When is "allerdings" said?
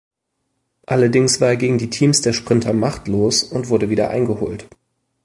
0.87-1.41